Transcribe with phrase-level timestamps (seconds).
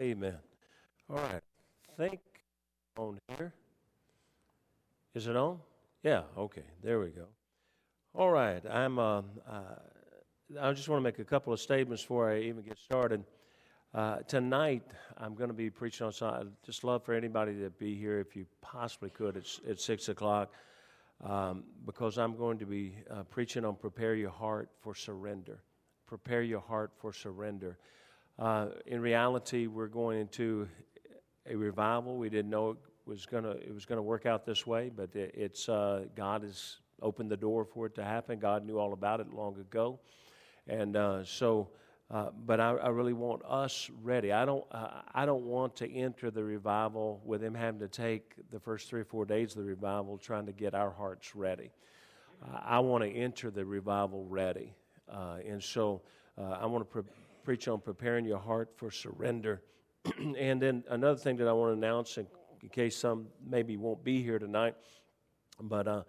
[0.00, 0.38] Amen.
[1.10, 1.42] All right.
[1.98, 2.20] Think
[2.96, 3.52] on here.
[5.14, 5.58] Is it on?
[6.02, 6.22] Yeah.
[6.38, 6.62] Okay.
[6.82, 7.26] There we go.
[8.14, 8.62] All right.
[8.66, 8.98] I'm.
[8.98, 9.60] Uh, uh,
[10.58, 13.24] I just want to make a couple of statements before I even get started.
[13.92, 14.84] Uh, tonight,
[15.18, 16.46] I'm going to be preaching on something.
[16.46, 19.36] I'd just love for anybody to be here if you possibly could.
[19.36, 20.50] It's at six o'clock
[21.22, 25.60] um, because I'm going to be uh, preaching on prepare your heart for surrender.
[26.06, 27.76] Prepare your heart for surrender.
[28.40, 30.66] Uh, in reality, we're going into
[31.46, 32.16] a revival.
[32.16, 34.90] We didn't know it was going to it was going to work out this way,
[34.94, 38.38] but it, it's uh, God has opened the door for it to happen.
[38.38, 40.00] God knew all about it long ago,
[40.66, 41.68] and uh, so.
[42.10, 44.32] Uh, but I, I, really want us ready.
[44.32, 44.64] I don't.
[45.14, 49.02] I don't want to enter the revival with him having to take the first three
[49.02, 51.70] or four days of the revival trying to get our hearts ready.
[52.64, 54.74] I want to enter the revival ready,
[55.08, 56.02] uh, and so
[56.36, 57.12] uh, I want to pre-
[57.50, 59.60] preach on preparing your heart for surrender.
[60.38, 62.24] and then another thing that I want to announce, in,
[62.62, 64.76] in case some maybe won't be here tonight,
[65.60, 66.02] but uh,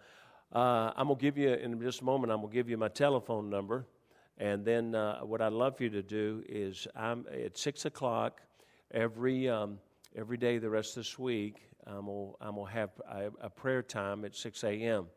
[0.53, 2.31] I'm gonna give you in just a moment.
[2.31, 3.88] I'm gonna give you my telephone number.
[4.38, 8.41] And then uh, what I'd love for you to do is I'm at six o'clock
[8.91, 9.79] every um,
[10.16, 11.63] every day the rest of this week.
[11.88, 12.07] I'm
[12.39, 15.07] I'm gonna have a, a prayer time at six a.m.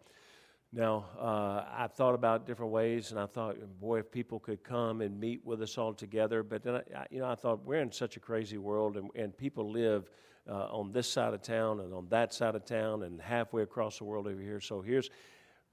[0.74, 5.02] Now uh, I thought about different ways, and I thought, boy, if people could come
[5.02, 6.42] and meet with us all together.
[6.42, 9.36] But then, I, you know, I thought we're in such a crazy world, and, and
[9.36, 10.10] people live
[10.50, 13.98] uh, on this side of town and on that side of town and halfway across
[13.98, 14.60] the world over here.
[14.60, 15.10] So here's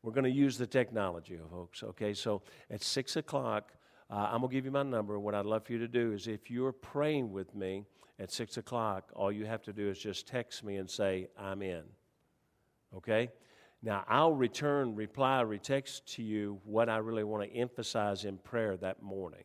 [0.04, 1.82] we're going to use the technology, folks.
[1.82, 3.72] Okay, so at 6 o'clock,
[4.10, 5.18] uh, I'm going to give you my number.
[5.20, 7.86] What I'd love for you to do is if you're praying with me
[8.20, 11.64] at 6 o'clock, all you have to do is just text me and say, I'm
[11.64, 11.84] in.
[12.96, 13.30] Okay?
[13.84, 18.78] Now, I'll return, reply, retext to you what I really want to emphasize in prayer
[18.78, 19.44] that morning.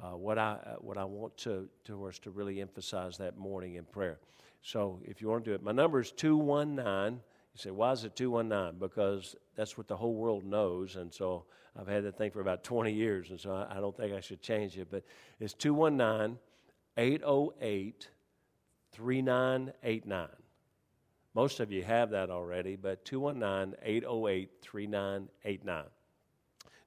[0.00, 3.74] Uh, what, I, uh, what I want to, to us to really emphasize that morning
[3.74, 4.20] in prayer.
[4.62, 7.20] So if you want to do it, my number is 219
[7.58, 8.78] you say, why is it 219?
[8.78, 10.94] Because that's what the whole world knows.
[10.94, 11.44] And so
[11.76, 13.30] I've had that thing for about 20 years.
[13.30, 14.88] And so I, I don't think I should change it.
[14.90, 15.02] But
[15.40, 16.38] it's 219
[16.96, 18.08] 808
[18.92, 20.28] 3989.
[21.34, 25.84] Most of you have that already, but 219 808 3989.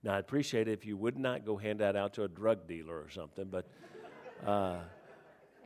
[0.03, 2.67] Now, I'd appreciate it if you would not go hand that out to a drug
[2.67, 3.67] dealer or something, but,
[4.45, 4.79] uh,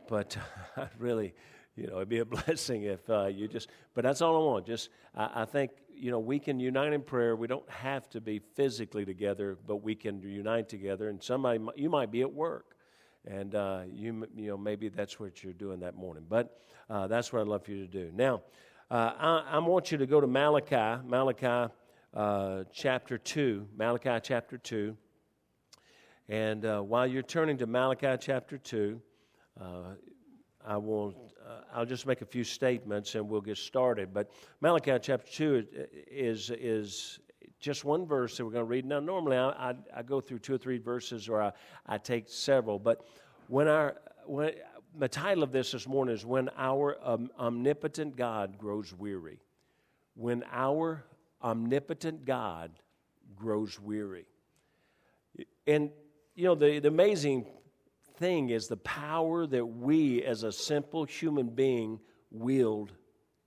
[0.08, 0.36] but
[0.76, 1.34] I really
[1.76, 4.66] you know, it'd be a blessing if uh, you just, but that's all I want.
[4.66, 7.36] Just, I, I, think, you know, we can unite in prayer.
[7.36, 11.08] We don't have to be physically together, but we can unite together.
[11.08, 12.75] And somebody, you might be at work,
[13.26, 16.24] and uh, you, you know, maybe that's what you're doing that morning.
[16.28, 18.10] But uh, that's what I'd love for you to do.
[18.14, 18.42] Now,
[18.90, 21.72] uh, I, I, want you to go to Malachi, Malachi
[22.14, 24.96] uh, chapter 2, Malachi chapter 2.
[26.28, 29.00] And uh, while you're turning to Malachi chapter 2,
[30.68, 34.12] I will uh, I'll just make a few statements and we'll get started.
[34.12, 35.66] But Malachi chapter 2
[36.10, 37.20] is, is
[37.60, 38.84] just one verse that we're going to read.
[38.84, 41.52] Now, normally I, I, I go through two or three verses or I,
[41.86, 43.04] I take several, but
[43.48, 43.96] when our,
[44.26, 44.52] when,
[44.98, 49.40] the title of this this morning is When Our um, Omnipotent God Grows Weary.
[50.14, 51.04] When Our
[51.42, 52.72] Omnipotent God
[53.34, 54.26] Grows Weary.
[55.66, 55.90] And,
[56.34, 57.46] you know, the, the amazing
[58.16, 62.00] thing is the power that we as a simple human being
[62.30, 62.92] wield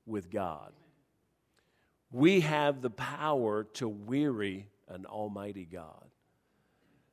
[0.06, 0.74] with God.
[2.12, 6.06] We have the power to weary an almighty God.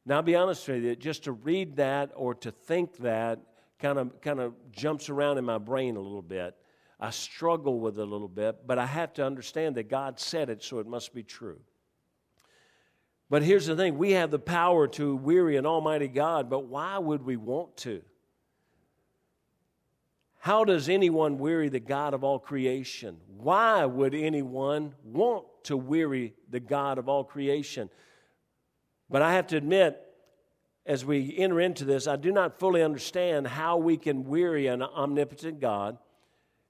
[0.07, 3.41] Now, I'll be honest with you, just to read that or to think that
[3.79, 6.55] kind of, kind of jumps around in my brain a little bit.
[6.99, 10.49] I struggle with it a little bit, but I have to understand that God said
[10.49, 11.61] it, so it must be true.
[13.29, 16.97] But here's the thing we have the power to weary an almighty God, but why
[16.99, 18.03] would we want to?
[20.47, 23.17] How does anyone weary the God of all creation?
[23.37, 27.91] Why would anyone want to weary the God of all creation?
[29.11, 30.01] But I have to admit,
[30.87, 34.83] as we enter into this, I do not fully understand how we can weary an
[34.83, 35.99] omnipotent God.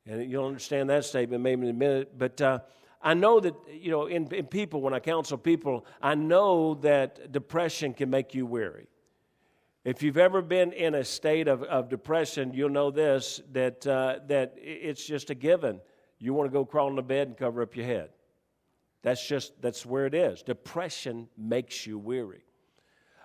[0.06, 2.16] And you'll understand that statement maybe in a minute.
[2.16, 2.60] But uh,
[3.02, 7.30] I know that, you know, in, in people, when I counsel people, I know that
[7.30, 8.86] depression can make you weary.
[9.86, 14.16] If you've ever been in a state of, of depression, you'll know this that, uh,
[14.26, 15.80] that it's just a given.
[16.18, 18.10] You want to go crawl in the bed and cover up your head.
[19.02, 20.42] That's just, that's where it is.
[20.42, 22.42] Depression makes you weary.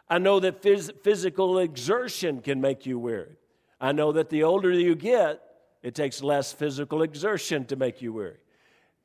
[0.08, 3.38] I know that phys- physical exertion can make you weary.
[3.80, 5.42] I know that the older you get,
[5.82, 8.38] it takes less physical exertion to make you weary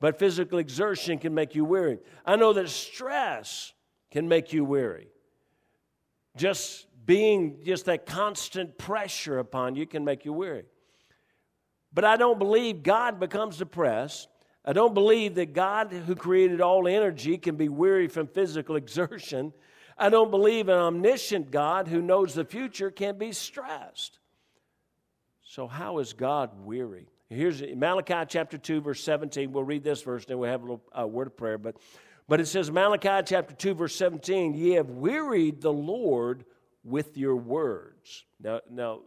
[0.00, 1.98] but physical exertion can make you weary.
[2.24, 3.72] I know that stress
[4.10, 5.08] can make you weary.
[6.36, 10.64] Just being just that constant pressure upon you can make you weary.
[11.92, 14.28] But I don't believe God becomes depressed.
[14.64, 19.52] I don't believe that God, who created all energy, can be weary from physical exertion.
[19.96, 24.18] I don't believe an omniscient God who knows the future can be stressed.
[25.42, 27.06] So, how is God weary?
[27.30, 29.52] Here's Malachi chapter 2, verse 17.
[29.52, 31.56] We'll read this verse, then we'll have a little uh, word of prayer.
[31.56, 31.76] But,
[32.28, 36.44] but it says, Malachi chapter 2, verse 17, Ye have wearied the Lord
[36.86, 38.24] with your words.
[38.40, 39.00] Now, now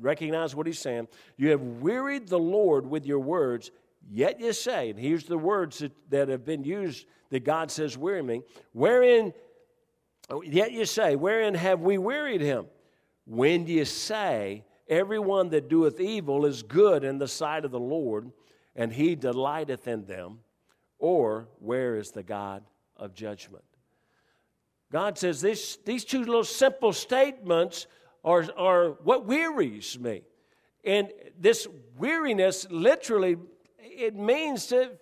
[0.00, 1.08] recognize what he's saying.
[1.36, 3.70] You have wearied the Lord with your words,
[4.10, 7.96] yet you say, and here's the words that, that have been used that God says,
[7.96, 8.42] weary me,
[8.72, 9.32] wherein,
[10.28, 12.66] oh, yet you say, wherein have we wearied him?
[13.26, 17.78] When do you say, everyone that doeth evil is good in the sight of the
[17.78, 18.32] Lord,
[18.74, 20.40] and he delighteth in them?
[20.98, 22.64] Or where is the God
[22.96, 23.64] of judgment?
[24.92, 27.86] God says this, these two little simple statements
[28.24, 30.22] are, are what wearies me.
[30.84, 33.36] And this weariness literally,
[33.78, 34.92] it means to,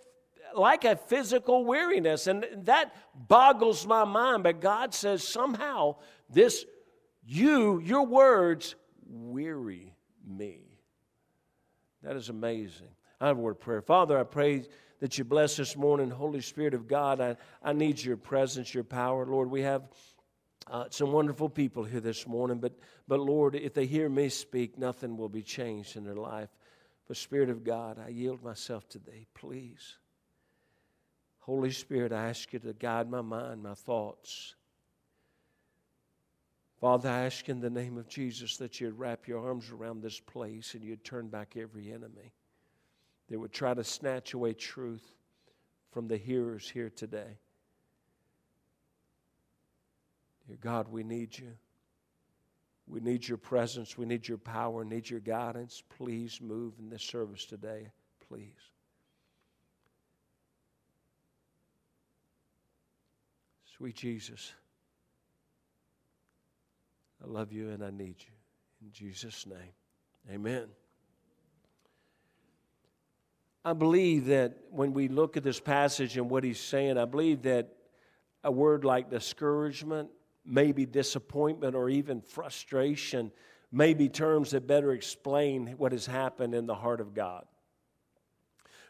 [0.54, 2.26] like a physical weariness.
[2.26, 4.42] And that boggles my mind.
[4.42, 5.96] But God says somehow
[6.28, 6.66] this,
[7.24, 8.74] you, your words,
[9.06, 9.94] weary
[10.26, 10.60] me.
[12.02, 12.88] That is amazing.
[13.20, 13.82] I have a word of prayer.
[13.82, 14.64] Father, I pray
[15.00, 16.10] that you bless this morning.
[16.10, 19.24] Holy Spirit of God, I, I need your presence, your power.
[19.26, 19.82] Lord, we have
[20.66, 22.72] uh, some wonderful people here this morning, but,
[23.06, 26.48] but Lord, if they hear me speak, nothing will be changed in their life.
[27.06, 29.96] But Spirit of God, I yield myself to thee, please.
[31.38, 34.54] Holy Spirit, I ask you to guide my mind, my thoughts.
[36.80, 40.20] Father, I ask in the name of Jesus that you'd wrap your arms around this
[40.20, 42.34] place and you'd turn back every enemy
[43.28, 45.04] that would try to snatch away truth
[45.92, 47.38] from the hearers here today.
[50.46, 51.52] Dear God, we need you.
[52.86, 53.98] We need your presence.
[53.98, 54.82] We need your power.
[54.82, 55.82] We need your guidance.
[55.98, 57.90] Please move in this service today.
[58.28, 58.54] Please.
[63.78, 64.52] Sweet Jesus,
[67.22, 68.32] I love you and I need you.
[68.82, 69.72] In Jesus' name,
[70.28, 70.66] amen.
[73.68, 77.42] I believe that when we look at this passage and what he's saying, I believe
[77.42, 77.68] that
[78.42, 80.08] a word like discouragement,
[80.42, 83.30] maybe disappointment, or even frustration
[83.70, 87.44] may be terms that better explain what has happened in the heart of God.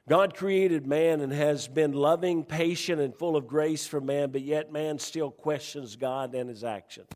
[0.08, 4.42] God created man and has been loving, patient, and full of grace for man, but
[4.42, 7.08] yet man still questions God and his actions.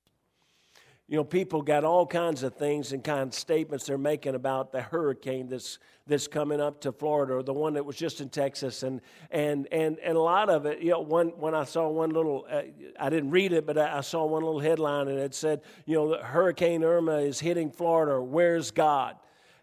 [1.09, 4.73] You know, people got all kinds of things and kind of statements they're making about
[4.73, 8.29] the hurricane that's that's coming up to Florida or the one that was just in
[8.29, 9.01] Texas and
[9.31, 10.81] and and and a lot of it.
[10.81, 12.63] You know, one when I saw one little, uh,
[12.99, 15.97] I didn't read it, but I, I, saw one little headline and it said, you
[15.97, 18.21] know, Hurricane Irma is hitting Florida.
[18.21, 19.17] Where's God?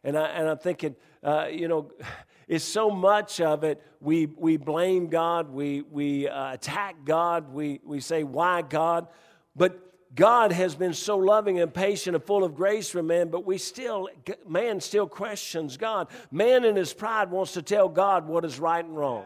[0.04, 1.92] And I and I'm thinking, uh, you know.
[2.48, 7.80] Is so much of it we we blame God, we we uh, attack God, we
[7.84, 9.08] we say why God,
[9.56, 13.46] but God has been so loving and patient and full of grace for man, but
[13.46, 14.10] we still,
[14.48, 16.08] man still questions God.
[16.32, 19.26] Man in his pride wants to tell God what is right and wrong.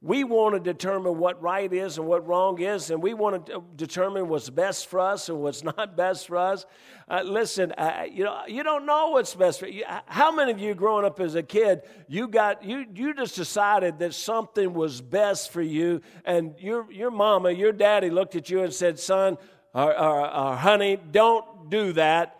[0.00, 3.64] We want to determine what right is and what wrong is, and we want to
[3.74, 6.66] determine what's best for us and what's not best for us.
[7.08, 9.82] Uh, listen, uh, you know, you don't know what's best for you.
[10.06, 13.98] How many of you, growing up as a kid, you got you you just decided
[13.98, 18.62] that something was best for you, and your your mama, your daddy looked at you
[18.62, 19.36] and said, "Son,
[19.74, 22.36] or, or, or honey, don't do that.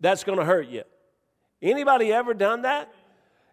[0.00, 0.82] That's going to hurt you.
[1.62, 2.92] Anybody ever done that?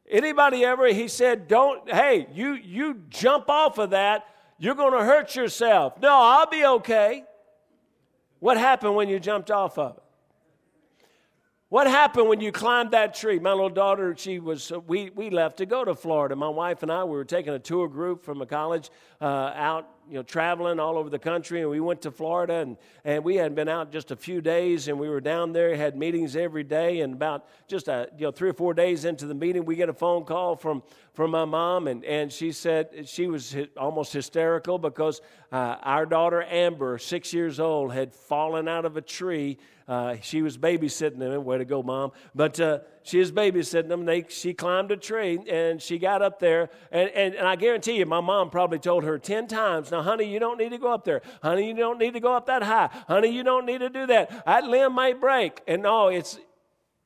[0.10, 4.26] Anybody ever, he said, don't, hey, you, you jump off of that,
[4.58, 6.00] you're going to hurt yourself.
[6.02, 7.24] No, I'll be okay.
[8.40, 10.04] What happened when you jumped off of it?
[11.70, 13.40] What happened when you climbed that tree?
[13.40, 16.34] My little daughter, she was, we, we left to go to Florida.
[16.34, 19.90] My wife and I, we were taking a tour group from a college uh, out,
[20.10, 21.62] you know, traveling all over the country.
[21.62, 24.88] And we went to Florida and, and we had been out just a few days
[24.88, 27.02] and we were down there, had meetings every day.
[27.02, 29.90] And about just, a, you know, three or four days into the meeting, we get
[29.90, 30.84] a phone call from,
[31.14, 31.88] from my mom.
[31.88, 35.22] And, and she said she was almost hysterical because
[35.52, 40.42] uh, our daughter, Amber, six years old, had fallen out of a tree uh, she
[40.42, 41.46] was babysitting them.
[41.46, 42.12] Way to go, mom.
[42.36, 44.04] But uh, she was babysitting them.
[44.06, 46.70] They, she climbed a tree and she got up there.
[46.92, 50.32] And, and, and I guarantee you, my mom probably told her 10 times, Now, honey,
[50.32, 51.24] you don't need to go up there.
[51.42, 52.90] Honey, you don't need to go up that high.
[53.08, 54.46] Honey, you don't need to do that.
[54.46, 55.60] That limb might break.
[55.68, 56.38] And no, it's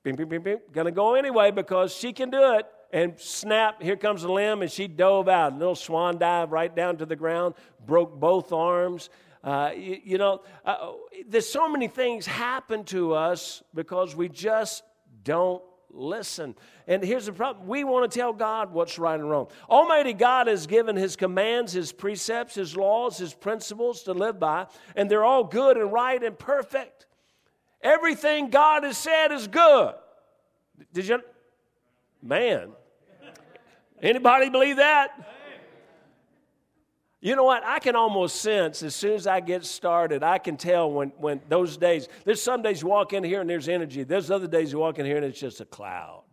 [0.04, 4.70] gonna go anyway because she can do it and snap, here comes the limb, and
[4.70, 5.54] she dove out.
[5.54, 7.56] A little swan dive right down to the ground,
[7.86, 9.10] broke both arms.
[9.42, 10.92] Uh, you, you, know, uh,
[11.26, 14.84] there's so many things happen to us because we just
[15.24, 16.56] don't listen.
[16.88, 19.48] And here's the problem we want to tell God what's right and wrong.
[19.70, 24.68] Almighty God has given His commands, His precepts, His laws, His principles to live by,
[24.96, 27.08] and they're all good and right and perfect.
[27.82, 29.94] Everything God has said is good.
[30.94, 31.22] Did you?
[32.22, 32.72] Man.
[34.02, 35.41] Anybody believe that?
[37.22, 37.64] You know what?
[37.64, 41.40] I can almost sense as soon as I get started, I can tell when, when
[41.48, 44.04] those days, there's some days you walk in here and there's energy.
[44.04, 46.24] There's other days you walk in here and it's just a cloud.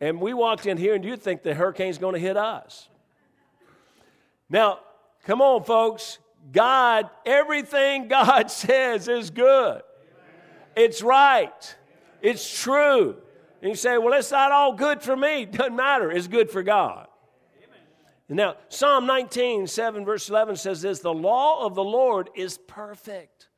[0.00, 2.88] And we walked in here and you think the hurricane's going to hit us.
[4.48, 4.80] Now,
[5.24, 6.18] come on, folks.
[6.50, 9.82] God, everything God says is good.
[10.74, 11.76] It's right.
[12.22, 13.16] It's true.
[13.62, 15.44] And you say, well, it's not all good for me.
[15.50, 16.10] Doesn't matter.
[16.10, 17.06] It's good for God.
[18.30, 23.48] Now, Psalm 19, 7, verse 11 says this The law of the Lord is perfect.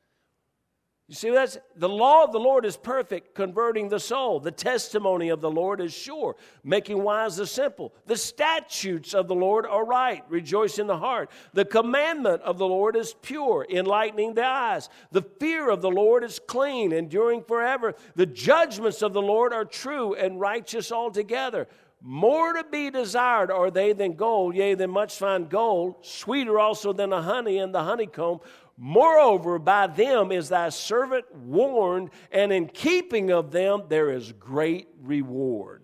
[1.09, 4.39] You see, that's the law of the Lord is perfect, converting the soul.
[4.39, 7.93] The testimony of the Lord is sure, making wise the simple.
[8.07, 11.29] The statutes of the Lord are right, rejoice in the heart.
[11.53, 14.89] The commandment of the Lord is pure, enlightening the eyes.
[15.11, 17.95] The fear of the Lord is clean, enduring forever.
[18.15, 21.67] The judgments of the Lord are true and righteous altogether.
[22.05, 26.91] More to be desired are they than gold, yea, than much fine gold, sweeter also
[26.91, 28.39] than the honey and the honeycomb.
[28.77, 34.89] Moreover, by them is thy servant warned, and in keeping of them there is great
[35.01, 35.82] reward.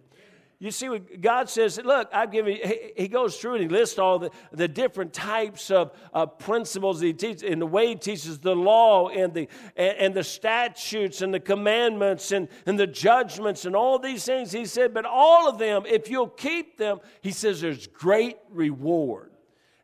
[0.62, 2.60] You see what God says, look, I've given
[2.98, 7.14] he goes through and he lists all the, the different types of uh, principles he
[7.14, 9.48] teaches, and the way he teaches the law and the,
[9.78, 14.52] and, and, the statutes and the commandments and, and the judgments and all these things.
[14.52, 19.32] He said, but all of them, if you'll keep them, he says there's great reward.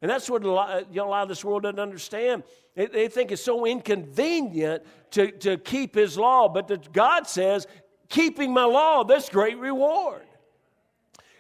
[0.02, 2.44] And that's what a lot, you know, a lot of this world doesn't understand.
[2.76, 7.66] They, they think it's so inconvenient to, to keep his law, but the, God says,
[8.10, 10.26] keeping my law, there's great reward.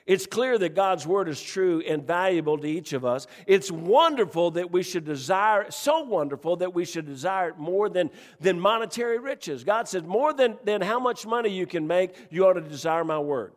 [0.05, 3.25] It's clear that God's word is true and valuable to each of us.
[3.47, 8.11] It's wonderful that we should desire, so wonderful that we should desire it more than,
[8.39, 9.63] than monetary riches.
[9.63, 13.03] God says, more than, than how much money you can make, you ought to desire
[13.03, 13.53] my word.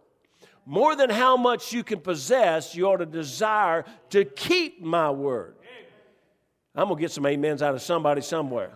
[0.64, 5.54] More than how much you can possess, you ought to desire to keep my word.
[6.74, 8.72] I'm going to get some amens out of somebody somewhere.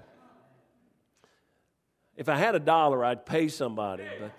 [2.16, 4.32] If I had a dollar, I'd pay somebody, but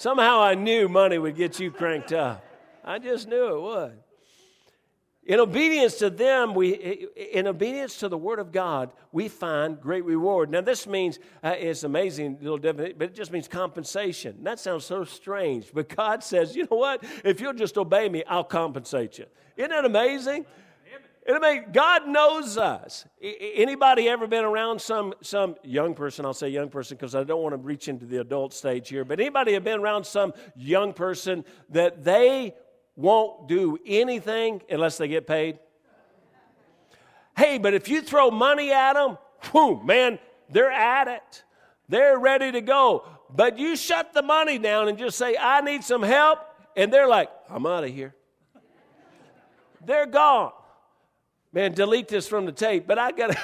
[0.00, 2.42] Somehow I knew money would get you cranked up.
[2.82, 3.98] I just knew it would.
[5.24, 6.70] In obedience to them, we,
[7.34, 10.50] in obedience to the Word of God, we find great reward.
[10.50, 14.42] Now, this means uh, it's amazing, little definition, but it just means compensation.
[14.42, 17.04] That sounds so strange, but God says, you know what?
[17.22, 19.26] If you'll just obey me, I'll compensate you.
[19.58, 20.46] Isn't that amazing?
[21.34, 23.04] I mean, God knows us.
[23.20, 26.24] Anybody ever been around some, some young person?
[26.24, 29.04] I'll say young person because I don't want to reach into the adult stage here.
[29.04, 32.54] But anybody have been around some young person that they
[32.96, 35.58] won't do anything unless they get paid?
[37.36, 39.18] Hey, but if you throw money at them,
[39.50, 40.18] whew, man,
[40.48, 41.44] they're at it.
[41.88, 43.04] They're ready to go.
[43.28, 46.40] But you shut the money down and just say, I need some help.
[46.76, 48.14] And they're like, I'm out of here.
[49.84, 50.52] They're gone.
[51.52, 52.86] Man, delete this from the tape.
[52.86, 53.36] But I got,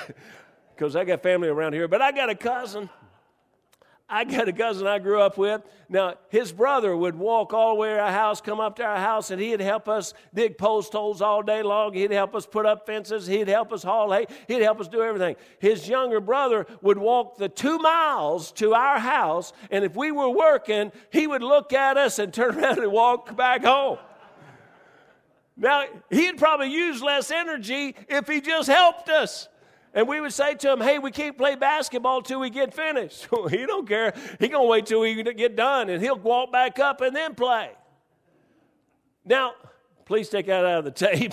[0.75, 2.89] because I got family around here, but I got a cousin.
[4.09, 5.63] I got a cousin I grew up with.
[5.89, 8.99] Now, his brother would walk all the way to our house, come up to our
[8.99, 11.93] house, and he'd help us dig post holes all day long.
[11.93, 13.27] He'd help us put up fences.
[13.27, 14.27] He'd help us haul hay.
[14.47, 15.35] He'd help us do everything.
[15.59, 20.31] His younger brother would walk the two miles to our house, and if we were
[20.31, 23.99] working, he would look at us and turn around and walk back home.
[25.57, 29.49] Now, he'd probably use less energy if he just helped us.
[29.95, 33.27] And we would say to him, hey, we can't play basketball till we get finished.
[33.51, 34.13] he don't care.
[34.39, 37.35] He going to wait till we get done, and he'll walk back up and then
[37.35, 37.71] play.
[39.25, 39.55] Now,
[40.05, 41.33] please take that out of the tape.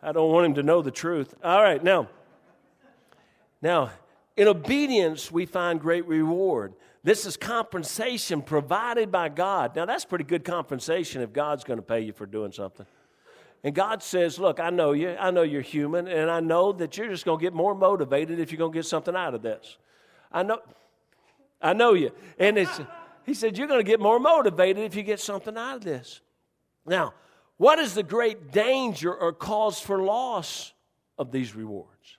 [0.00, 1.34] I don't want him to know the truth.
[1.42, 2.08] All right, now,
[3.60, 3.90] now,
[4.36, 6.74] in obedience, we find great reward.
[7.04, 9.74] This is compensation provided by God.
[9.74, 12.86] Now, that's pretty good compensation if God's going to pay you for doing something.
[13.64, 15.16] And God says, Look, I know you.
[15.18, 18.38] I know you're human, and I know that you're just going to get more motivated
[18.38, 19.78] if you're going to get something out of this.
[20.30, 20.58] I know,
[21.60, 22.12] I know you.
[22.38, 22.80] And it's,
[23.24, 26.20] He said, You're going to get more motivated if you get something out of this.
[26.86, 27.14] Now,
[27.56, 30.72] what is the great danger or cause for loss
[31.18, 32.18] of these rewards?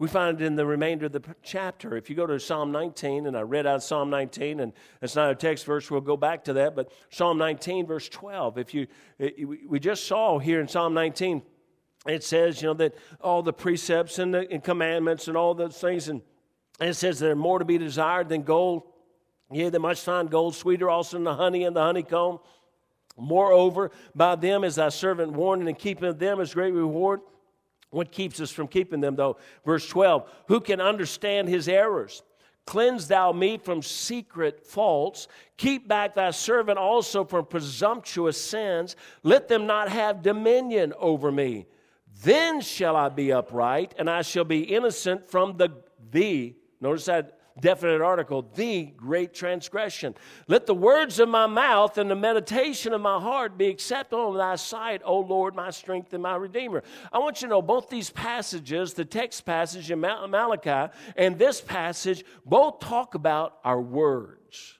[0.00, 1.94] We find it in the remainder of the chapter.
[1.94, 5.30] If you go to Psalm 19, and I read out Psalm 19, and it's not
[5.30, 8.56] a text verse, we'll go back to that, but Psalm 19, verse 12.
[8.56, 8.86] If you,
[9.68, 11.42] we just saw here in Psalm 19,
[12.06, 15.78] it says, you know, that all the precepts and the and commandments and all those
[15.78, 16.22] things, and,
[16.80, 18.84] it says they're more to be desired than gold.
[19.52, 22.38] Yea, the much fine gold, sweeter also than the honey and the honeycomb.
[23.18, 27.20] Moreover, by them is thy servant warned, and in keeping of them is great reward.
[27.90, 29.36] What keeps us from keeping them, though?
[29.64, 32.22] Verse 12 Who can understand his errors?
[32.66, 35.26] Cleanse thou me from secret faults.
[35.56, 38.94] Keep back thy servant also from presumptuous sins.
[39.24, 41.66] Let them not have dominion over me.
[42.22, 45.70] Then shall I be upright, and I shall be innocent from the
[46.10, 46.56] thee.
[46.80, 50.14] Notice that definite article, the great transgression.
[50.48, 54.38] Let the words of my mouth and the meditation of my heart be acceptable in
[54.38, 56.82] thy sight, O Lord, my strength and my redeemer.
[57.12, 61.60] I want you to know both these passages, the text passage in Malachi and this
[61.60, 64.79] passage, both talk about our words.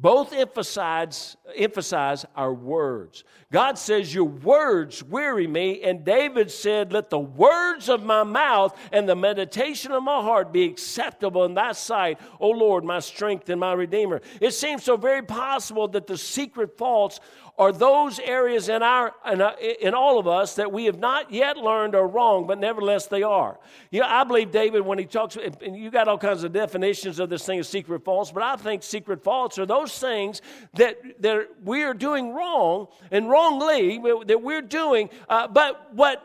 [0.00, 3.24] Both emphasize, emphasize our words.
[3.50, 5.82] God says, Your words weary me.
[5.82, 10.52] And David said, Let the words of my mouth and the meditation of my heart
[10.52, 14.20] be acceptable in thy sight, O Lord, my strength and my redeemer.
[14.40, 17.18] It seems so very possible that the secret faults
[17.58, 21.32] are those areas in, our, in, uh, in all of us that we have not
[21.32, 23.58] yet learned are wrong, but nevertheless they are.
[23.90, 27.18] You know, I believe David, when he talks, and you got all kinds of definitions
[27.18, 30.40] of this thing of secret faults, but I think secret faults are those things
[30.74, 36.24] that, that we are doing wrong and wrongly that we're doing, uh, but what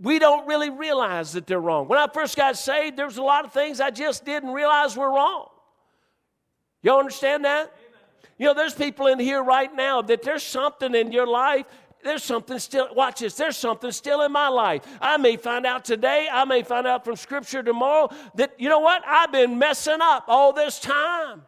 [0.00, 1.86] we don't really realize that they're wrong.
[1.86, 4.96] When I first got saved, there was a lot of things I just didn't realize
[4.96, 5.46] were wrong.
[6.82, 7.72] Y'all understand that?
[8.38, 11.66] You know, there's people in here right now that there's something in your life
[12.02, 14.82] there's something still, watch this, there's something still in my life.
[15.00, 18.80] I may find out today, I may find out from Scripture tomorrow that, you know
[18.80, 21.42] what, I've been messing up all this time.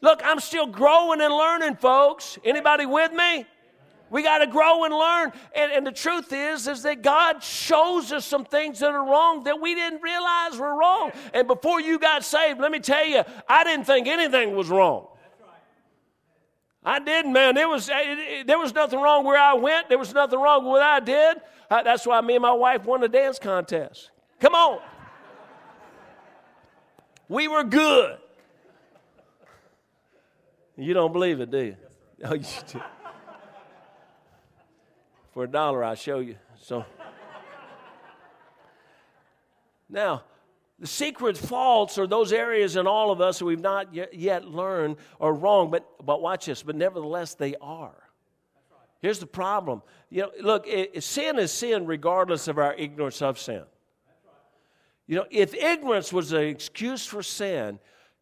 [0.00, 2.38] Look, I'm still growing and learning, folks.
[2.44, 3.46] Anybody with me?
[4.10, 5.32] We got to grow and learn.
[5.54, 9.44] And, and the truth is, is that God shows us some things that are wrong
[9.44, 11.10] that we didn't realize were wrong.
[11.32, 15.08] And before you got saved, let me tell you, I didn't think anything was wrong.
[16.84, 17.54] I didn't, man.
[17.54, 19.88] There was, it, it, there was nothing wrong where I went.
[19.88, 21.38] There was nothing wrong with what I did.
[21.70, 24.10] Uh, that's why me and my wife won the dance contest.
[24.38, 24.80] Come on.
[27.26, 28.18] We were good.
[30.76, 31.76] You don't believe it, do you?
[32.22, 32.80] Oh, you do.
[35.34, 36.36] For a dollar, I'll show you.
[36.60, 36.84] So
[39.90, 40.22] now,
[40.78, 44.96] the secret faults are those areas in all of us that we've not yet, learned
[45.20, 47.94] are wrong, but, but watch this, but nevertheless they are.
[49.02, 49.82] Here's the problem.
[50.08, 53.64] You know, look, it, sin is sin regardless of our ignorance of sin.
[55.06, 57.78] You know, if ignorance was an excuse for sin,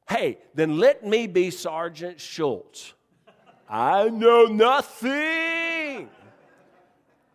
[0.08, 2.94] hey, then let me be Sergeant Schultz.
[3.68, 5.61] I know nothing.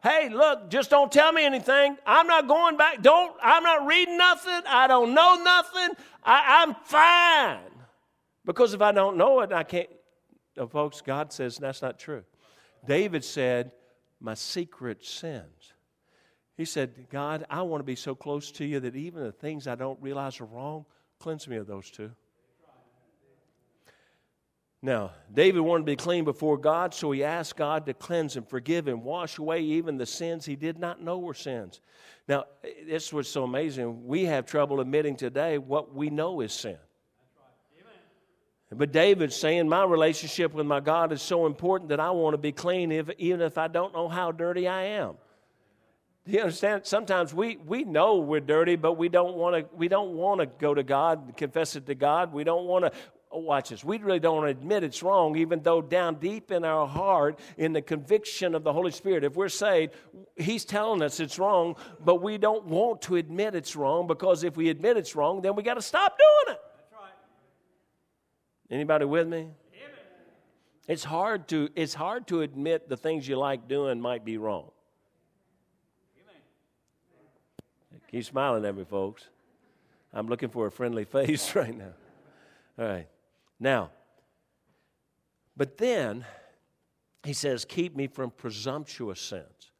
[0.07, 1.97] Hey, look, just don't tell me anything.
[2.05, 3.01] I'm not going back.
[3.01, 4.61] Don't, I'm not reading nothing.
[4.65, 5.97] I don't know nothing.
[6.23, 7.59] I, am fine.
[8.45, 9.89] Because if I don't know it, I can't.
[10.57, 12.23] Oh, folks, God says that's not true.
[12.87, 13.73] David said,
[14.21, 15.73] My secret sins.
[16.55, 19.67] He said, God, I want to be so close to you that even the things
[19.67, 20.85] I don't realize are wrong,
[21.19, 22.11] cleanse me of those too.
[24.81, 28.47] Now, David wanted to be clean before God, so he asked God to cleanse and
[28.47, 31.81] forgive and wash away even the sins he did not know were sins.
[32.27, 32.45] Now,
[32.85, 34.05] this was so amazing.
[34.05, 36.77] We have trouble admitting today what we know is sin.
[38.69, 42.37] But David's saying, My relationship with my God is so important that I want to
[42.37, 45.15] be clean if, even if I don't know how dirty I am.
[46.25, 46.85] Do you understand?
[46.85, 50.45] Sometimes we, we know we're dirty, but we don't want to we don't want to
[50.45, 52.33] go to God, confess it to God.
[52.33, 52.91] We don't want to
[53.37, 53.83] Oh, watch this.
[53.83, 57.83] We really don't admit it's wrong, even though down deep in our heart, in the
[57.83, 59.93] conviction of the Holy Spirit, if we're saved,
[60.35, 64.57] He's telling us it's wrong, but we don't want to admit it's wrong because if
[64.57, 66.61] we admit it's wrong, then we got to stop doing it.
[66.77, 67.11] That's right.
[68.71, 69.37] Anybody with me?
[69.37, 69.51] Amen.
[70.87, 74.71] It's hard to it's hard to admit the things you like doing might be wrong.
[76.19, 78.01] Amen.
[78.09, 79.27] Keep smiling at me, folks.
[80.11, 81.93] I'm looking for a friendly face right now.
[82.79, 83.07] All right.
[83.59, 83.91] Now,
[85.55, 86.25] but then
[87.23, 89.71] he says, Keep me from presumptuous sins.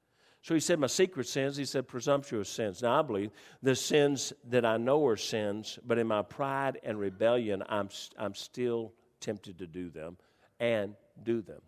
[0.42, 2.82] So he said, My secret sins, he said, presumptuous sins.
[2.82, 7.00] Now I believe the sins that I know are sins, but in my pride and
[7.00, 10.18] rebellion, I'm, I'm still tempted to do them
[10.60, 11.62] and do them.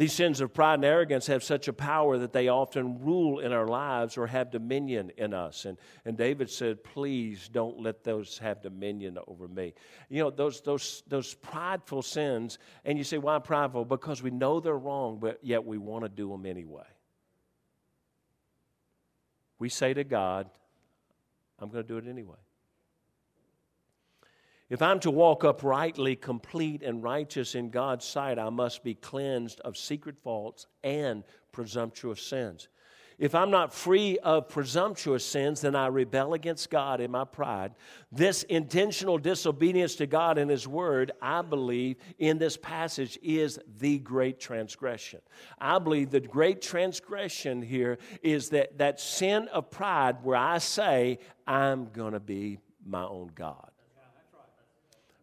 [0.00, 3.52] These sins of pride and arrogance have such a power that they often rule in
[3.52, 5.66] our lives or have dominion in us.
[5.66, 9.74] And, and David said, Please don't let those have dominion over me.
[10.08, 13.84] You know, those, those, those prideful sins, and you say, Why prideful?
[13.84, 16.88] Because we know they're wrong, but yet we want to do them anyway.
[19.58, 20.48] we say to God,
[21.58, 22.38] I'm going to do it anyway.
[24.70, 29.58] If I'm to walk uprightly, complete, and righteous in God's sight, I must be cleansed
[29.60, 32.68] of secret faults and presumptuous sins.
[33.18, 37.72] If I'm not free of presumptuous sins, then I rebel against God in my pride.
[38.12, 43.98] This intentional disobedience to God and His Word, I believe, in this passage is the
[43.98, 45.20] great transgression.
[45.58, 51.18] I believe the great transgression here is that, that sin of pride where I say,
[51.44, 53.70] I'm going to be my own God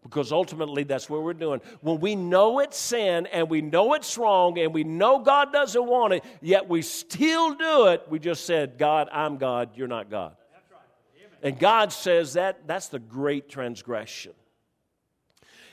[0.09, 1.61] because ultimately that's what we're doing.
[1.81, 5.85] When we know it's sin and we know it's wrong and we know God doesn't
[5.85, 10.09] want it, yet we still do it, we just said, God, I'm God, you're not
[10.09, 10.35] God.
[11.43, 14.33] And God says that that's the great transgression.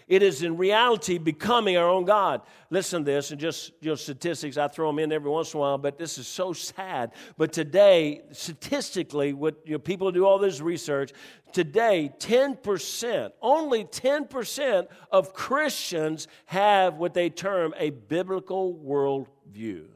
[0.07, 2.43] It is in reality becoming our own God.
[2.69, 5.59] Listen to this, and just you know, statistics, I throw them in every once in
[5.59, 7.13] a while, but this is so sad.
[7.39, 11.13] But today, statistically, what you know, people do all this research,
[11.53, 19.87] today, 10%, only 10% of Christians have what they term a biblical worldview.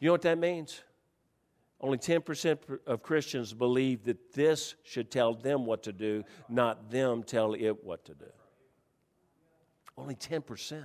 [0.00, 0.80] You know what that means?
[1.80, 7.22] Only 10% of Christians believe that this should tell them what to do, not them
[7.22, 8.26] tell it what to do.
[9.96, 10.84] Only 10%.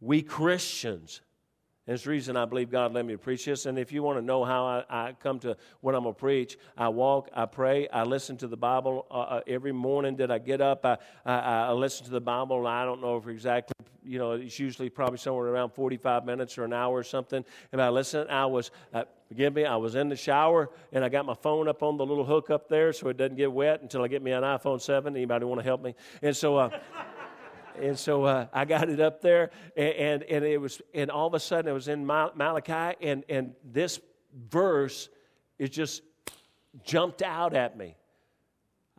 [0.00, 1.20] We Christians
[1.86, 3.64] and it's the reason I believe God let me preach this.
[3.66, 6.18] And if you want to know how I, I come to what I'm going to
[6.18, 10.32] preach, I walk, I pray, I listen to the Bible uh, uh, every morning that
[10.32, 10.84] I get up.
[10.84, 13.72] I, I, I listen to the Bible, and I don't know if exactly,
[14.06, 17.44] you know, it's usually probably somewhere around 45 minutes or an hour or something.
[17.72, 21.08] And I listen, I was, uh, forgive me, I was in the shower, and I
[21.08, 23.82] got my phone up on the little hook up there so it doesn't get wet
[23.82, 25.14] until I get me an iPhone 7.
[25.14, 25.94] Anybody want to help me?
[26.22, 26.70] And so, uh,
[27.80, 31.26] and so uh, I got it up there, and, and, and, it was, and all
[31.26, 34.00] of a sudden it was in Malachi, and, and this
[34.50, 35.08] verse,
[35.58, 36.02] it just
[36.84, 37.96] jumped out at me.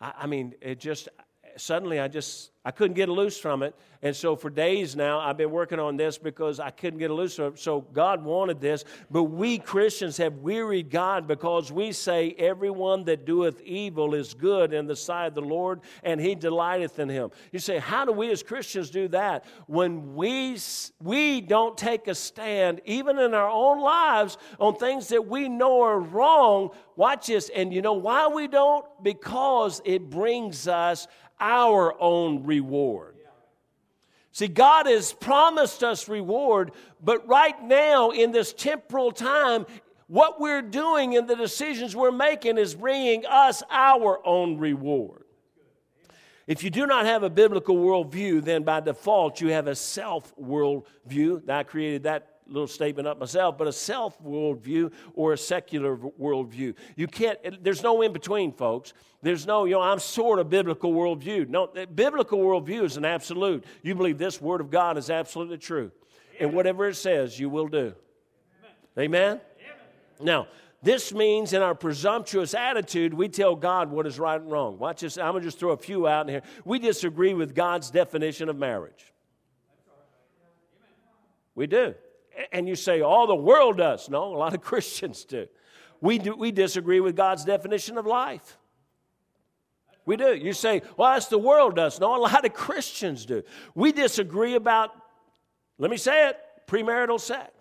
[0.02, 1.10] I, I mean, it just,
[1.58, 3.76] suddenly I just, I couldn't get loose from it.
[4.02, 7.36] And so for days now, I've been working on this because I couldn't get loose
[7.36, 7.60] from it.
[7.60, 8.84] So God wanted this.
[9.10, 14.74] But we Christians have wearied God because we say, Everyone that doeth evil is good
[14.74, 17.32] in the sight of the Lord, and he delighteth in him.
[17.52, 19.46] You say, How do we as Christians do that?
[19.66, 20.58] When we,
[21.02, 25.82] we don't take a stand, even in our own lives, on things that we know
[25.82, 26.70] are wrong.
[26.96, 27.50] Watch this.
[27.56, 28.86] And you know why we don't?
[29.04, 31.08] Because it brings us
[31.40, 33.16] our own reward.
[34.32, 36.72] See, God has promised us reward,
[37.04, 39.66] but right now in this temporal time,
[40.08, 45.24] what we're doing and the decisions we're making is bringing us our own reward.
[46.46, 50.34] If you do not have a biblical worldview, then by default you have a self
[50.38, 51.50] worldview.
[51.50, 56.76] I created that little statement up myself, but a self worldview or a secular worldview.
[56.96, 58.94] You can't, there's no in between, folks.
[59.22, 61.50] There's no, you know, I'm sort of biblical worldview.
[61.50, 63.66] No, biblical worldview is an absolute.
[63.82, 65.92] You believe this word of God is absolutely true.
[66.40, 67.94] And whatever it says, you will do.
[68.98, 69.42] Amen?
[70.20, 70.48] Now,
[70.82, 74.78] this means in our presumptuous attitude, we tell God what is right and wrong.
[74.78, 75.18] Watch this.
[75.18, 76.44] I'm going to just throw a few out in here.
[76.66, 79.14] We disagree with God's definition of marriage.
[81.56, 81.96] We do.
[82.52, 84.10] And you say, all the world does.
[84.10, 85.48] No, a lot of Christians do.
[86.02, 88.58] We, do, we disagree with God's definition of life.
[90.06, 90.36] We do.
[90.36, 92.00] You say, well, that's the world does.
[92.00, 93.44] No, a lot of Christians do.
[93.76, 94.92] We disagree about,
[95.78, 97.52] let me say it, premarital sex.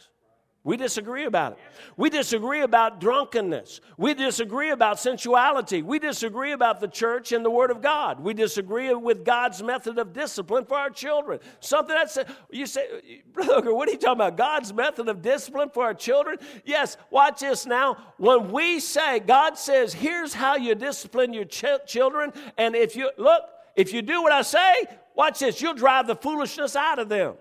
[0.67, 1.59] We disagree about it.
[1.97, 3.81] We disagree about drunkenness.
[3.97, 5.81] We disagree about sensuality.
[5.81, 8.19] We disagree about the church and the Word of God.
[8.19, 11.39] We disagree with God's method of discipline for our children.
[11.61, 12.19] Something that's,
[12.51, 14.37] you say, Brother, what are you talking about?
[14.37, 16.37] God's method of discipline for our children?
[16.65, 17.99] Yes, watch this now.
[18.17, 23.13] When we say, God says, here's how you discipline your ch- children, and if you,
[23.19, 23.43] look,
[23.77, 27.35] if you do what I say, watch this, you'll drive the foolishness out of them.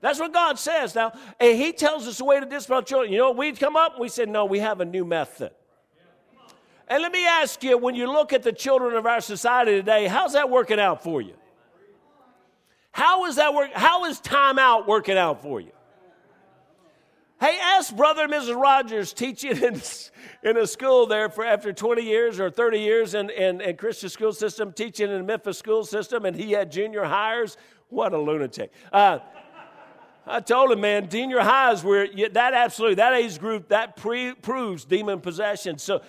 [0.00, 1.12] That's what God says now.
[1.40, 3.12] And He tells us the way to discipline children.
[3.12, 5.52] You know, we'd come up and we said, no, we have a new method.
[6.88, 10.06] And let me ask you, when you look at the children of our society today,
[10.06, 11.34] how's that working out for you?
[12.92, 13.70] How is that work?
[13.72, 15.72] How is time out working out for you?
[17.40, 18.60] Hey, ask Brother and Mrs.
[18.60, 19.82] Rogers teaching in,
[20.48, 24.08] in a school there for after 20 years or 30 years in, in, in Christian
[24.08, 27.56] school system, teaching in the Memphis school system, and he had junior hires.
[27.88, 28.72] What a lunatic.
[28.92, 29.18] Uh,
[30.26, 34.84] I told him, man, junior highs where that absolutely that age group that pre- proves
[34.84, 35.78] demon possession.
[35.78, 36.02] So,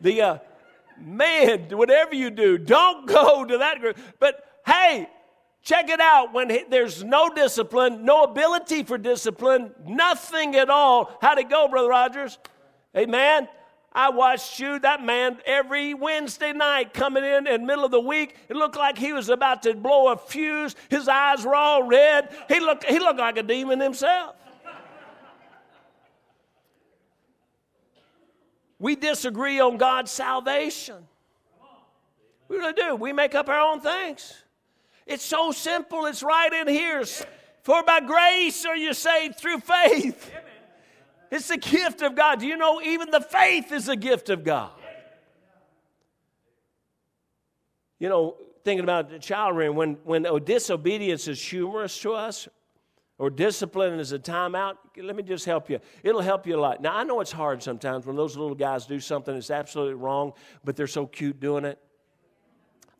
[0.00, 0.38] the uh,
[1.00, 3.98] man, whatever you do, don't go to that group.
[4.18, 5.08] But hey,
[5.64, 6.32] Check it out.
[6.32, 11.16] When he, there's no discipline, no ability for discipline, nothing at all.
[11.20, 12.38] How'd it go, Brother Rogers?
[12.96, 13.48] Amen.
[13.94, 18.00] I watched you, that man, every Wednesday night coming in in the middle of the
[18.00, 18.36] week.
[18.48, 20.74] It looked like he was about to blow a fuse.
[20.88, 22.34] His eyes were all red.
[22.48, 24.36] He looked, he looked like a demon himself.
[28.78, 31.06] we disagree on God's salvation.
[32.46, 32.96] What do we really do.
[32.96, 34.34] We make up our own things.
[35.06, 36.06] It's so simple.
[36.06, 37.04] It's right in here.
[37.62, 40.32] For by grace are you saved through faith.
[41.32, 42.40] It's a gift of God.
[42.40, 44.70] Do you know even the faith is a gift of God?
[47.98, 52.48] You know, thinking about the child rearing, when, when disobedience is humorous to us,
[53.16, 55.78] or discipline is a timeout, let me just help you.
[56.02, 56.82] It'll help you a lot.
[56.82, 60.34] Now, I know it's hard sometimes when those little guys do something that's absolutely wrong,
[60.64, 61.78] but they're so cute doing it.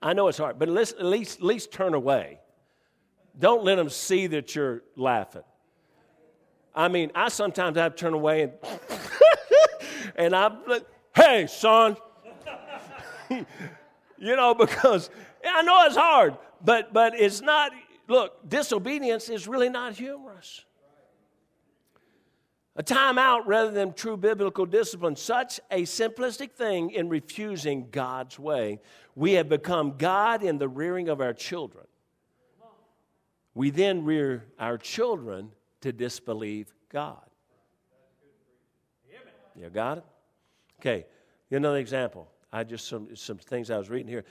[0.01, 2.41] I know it's hard, but at least, at least, at least turn away.
[3.39, 5.43] Don't let them see that you're laughing.
[6.75, 8.53] I mean, I sometimes have to turn away and,
[10.17, 11.97] and I'm like, hey, son.
[13.31, 13.47] you
[14.37, 15.11] know, because
[15.45, 17.73] I know it's hard, but, but it's not,
[18.09, 20.65] look, disobedience is really not humorous.
[22.75, 28.81] A timeout rather than true biblical discipline, such a simplistic thing in refusing God's way.
[29.15, 31.85] We have become God in the rearing of our children.
[33.55, 35.51] We then rear our children
[35.83, 37.23] to disbelieve God.
[39.55, 40.05] You got it?
[40.81, 41.07] Okay,
[41.51, 42.29] another example.
[42.51, 44.25] I just some some things I was reading here.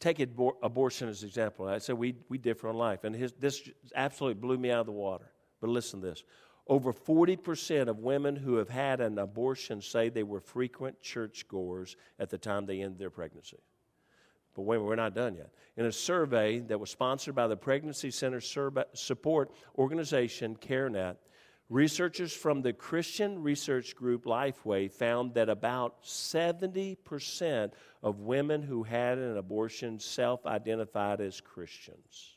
[0.00, 1.66] Take abor- abortion as an example.
[1.66, 4.86] I said we we differ on life, and his, this absolutely blew me out of
[4.86, 5.30] the water.
[5.60, 6.24] But listen to this:
[6.66, 11.96] over forty percent of women who have had an abortion say they were frequent churchgoers
[12.18, 13.60] at the time they ended their pregnancy.
[14.54, 15.50] But wait, we're not done yet.
[15.76, 21.16] In a survey that was sponsored by the Pregnancy Center Support Organization, CareNet,
[21.68, 29.18] researchers from the Christian research group Lifeway found that about 70% of women who had
[29.18, 32.36] an abortion self identified as Christians.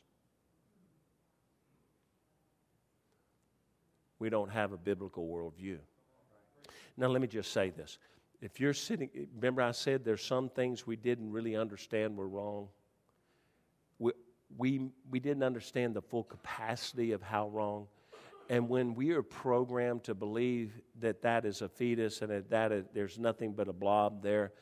[4.18, 5.78] We don't have a biblical worldview.
[6.96, 7.98] Now, let me just say this
[8.40, 12.68] if you're sitting, remember I said there's some things we didn't really understand were wrong.
[13.98, 14.12] We,
[14.56, 17.88] we, we didn't understand the full capacity of how wrong.
[18.48, 22.72] And when we are programmed to believe that that is a fetus and that, that
[22.72, 24.52] is, there's nothing but a blob there,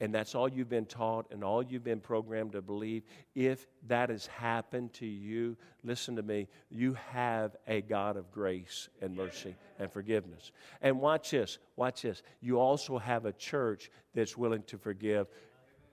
[0.00, 3.02] and that's all you've been taught and all you've been programmed to believe,
[3.34, 8.88] if that has happened to you, listen to me, you have a God of grace
[9.02, 10.52] and mercy and forgiveness.
[10.80, 12.22] And watch this, watch this.
[12.40, 15.26] You also have a church that's willing to forgive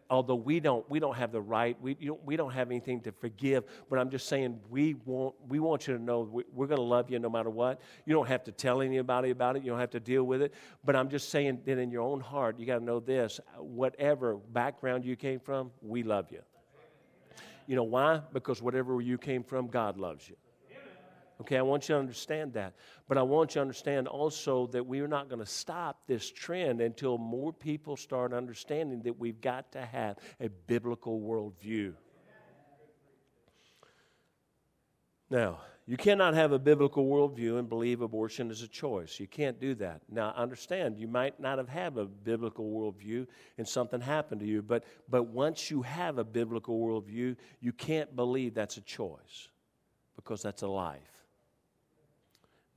[0.09, 3.11] although we don't, we don't have the right, we, don't, we don't have anything to
[3.11, 6.77] forgive, but I'm just saying we want, we want you to know we, we're going
[6.77, 7.81] to love you no matter what.
[8.05, 10.53] You don't have to tell anybody about it, you don't have to deal with it,
[10.85, 14.35] but I'm just saying that in your own heart, you got to know this whatever
[14.35, 16.41] background you came from, we love you.
[17.67, 18.21] You know why?
[18.31, 20.35] Because whatever you came from, God loves you.
[21.39, 22.73] Okay, I want you to understand that.
[23.07, 26.31] But I want you to understand also that we are not going to stop this
[26.31, 31.93] trend until more people start understanding that we've got to have a biblical worldview.
[35.29, 39.19] Now, you cannot have a biblical worldview and believe abortion is a choice.
[39.19, 40.01] You can't do that.
[40.09, 44.61] Now, understand, you might not have had a biblical worldview and something happened to you,
[44.61, 49.49] but, but once you have a biblical worldview, you can't believe that's a choice
[50.15, 51.16] because that's a life.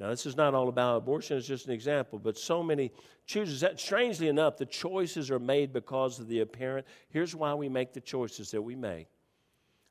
[0.00, 2.90] Now, this is not all about abortion, it's just an example, but so many
[3.26, 3.78] chooses that.
[3.78, 6.86] Strangely enough, the choices are made because of the apparent.
[7.10, 9.08] Here's why we make the choices that we make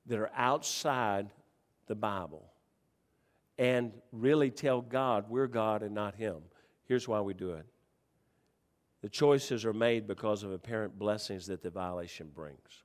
[0.08, 1.30] that are outside
[1.86, 2.52] the Bible
[3.60, 6.38] and really tell God we're God and not Him.
[6.86, 7.68] Here's why we do it
[9.02, 12.84] the choices are made because of apparent blessings that the violation brings.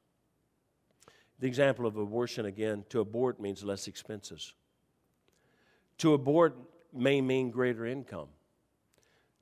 [1.41, 4.53] The example of abortion again, to abort means less expenses.
[5.99, 6.57] To abort
[6.95, 8.29] may mean greater income.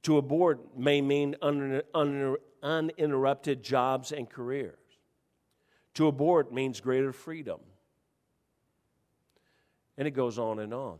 [0.04, 4.78] To abort may mean un- un- uninterrupted jobs and careers.
[5.94, 7.60] To abort means greater freedom.
[9.98, 10.98] And it goes on and on.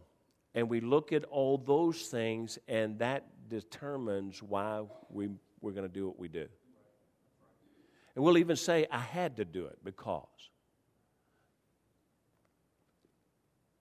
[0.54, 5.92] And we look at all those things, and that determines why we, we're going to
[5.92, 6.46] do what we do.
[8.14, 10.26] And we'll even say, I had to do it because.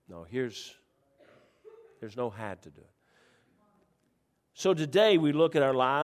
[0.08, 0.74] Now, here's
[2.02, 2.90] there's no had to do it.
[4.54, 6.01] So today we look at our lives.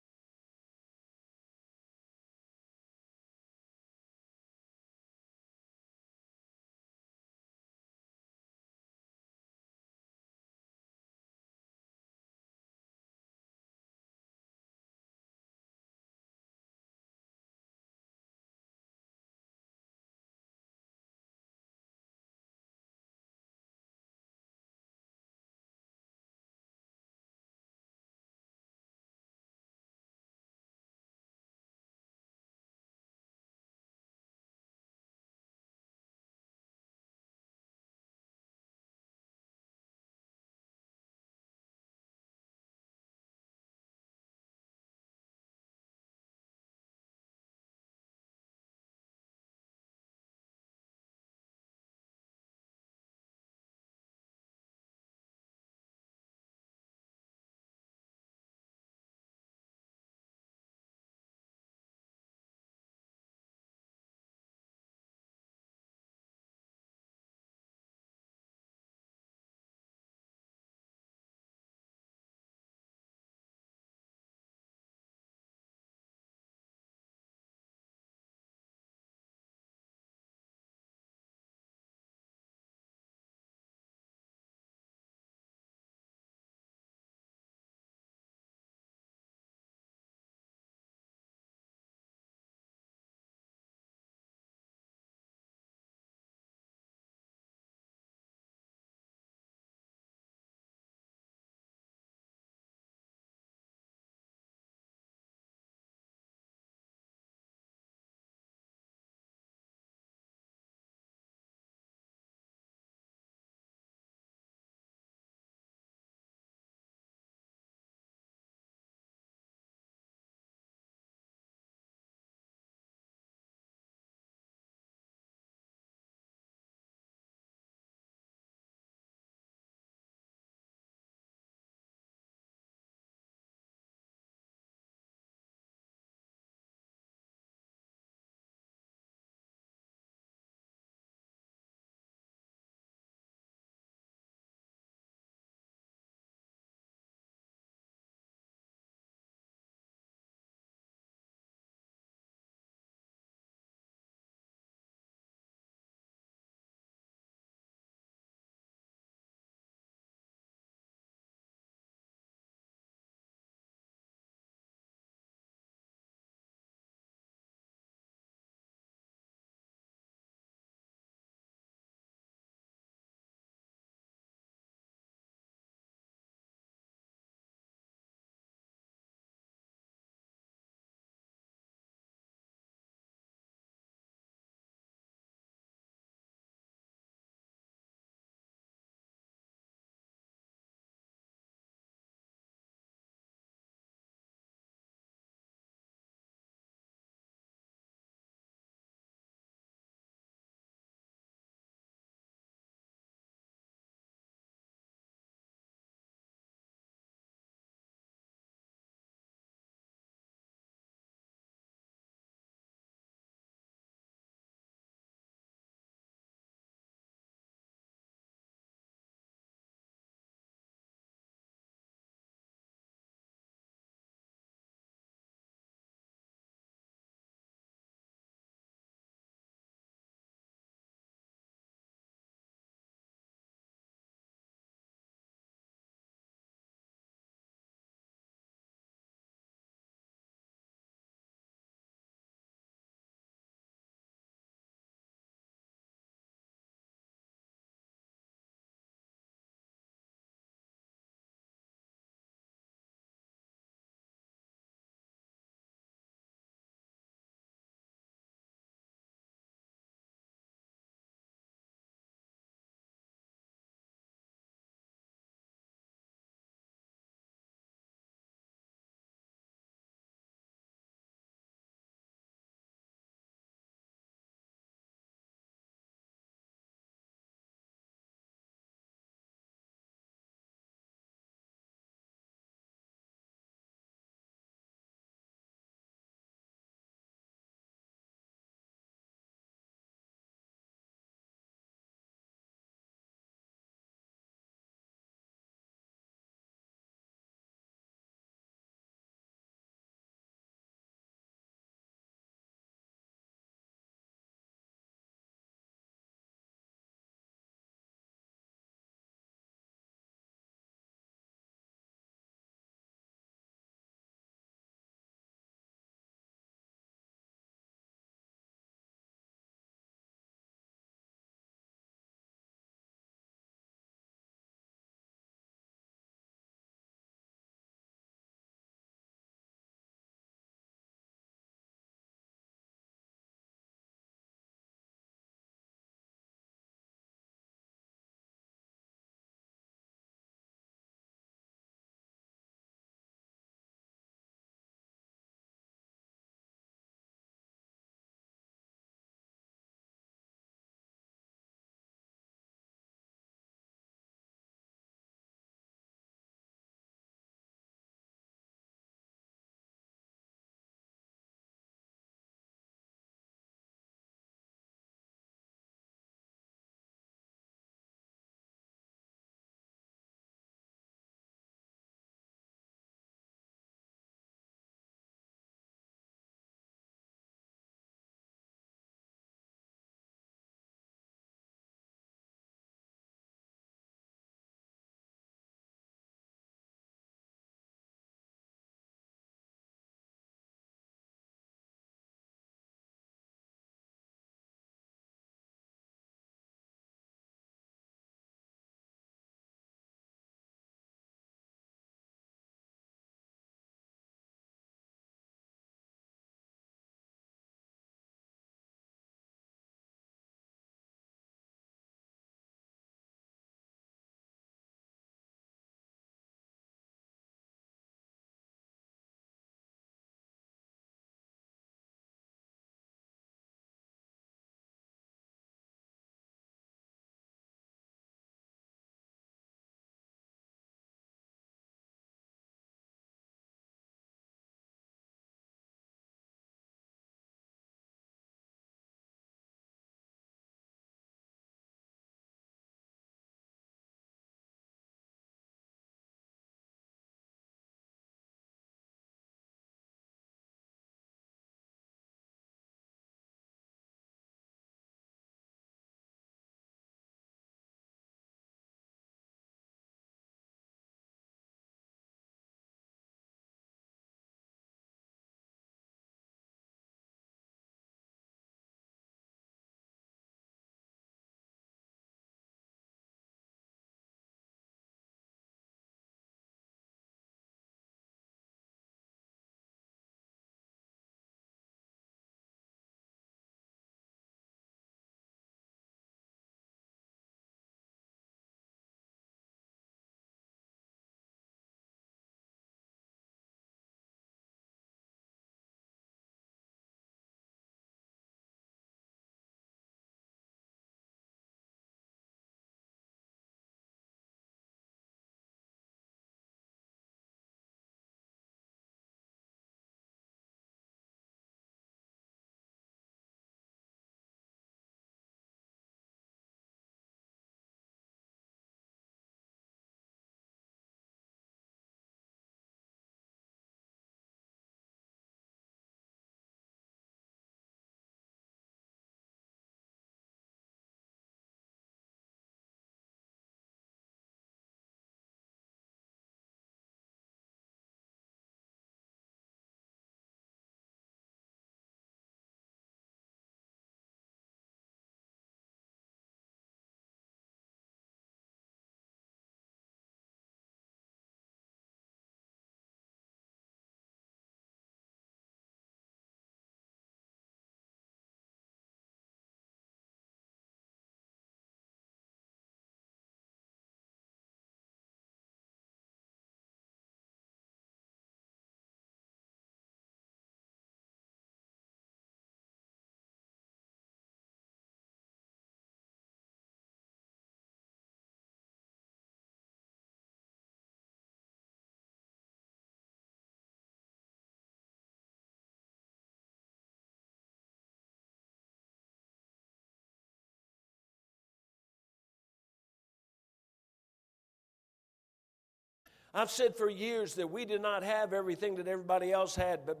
[596.38, 600.00] I've said for years that we did not have everything that everybody else had, but